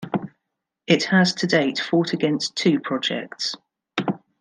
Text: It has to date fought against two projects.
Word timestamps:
It 0.87 1.03
has 1.03 1.31
to 1.35 1.45
date 1.45 1.77
fought 1.77 2.11
against 2.13 2.55
two 2.55 2.79
projects. 2.79 3.55